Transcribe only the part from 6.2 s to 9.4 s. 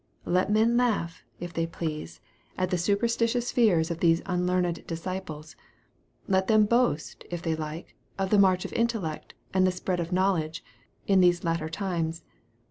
Let them boast, if they like, of the march of intellect,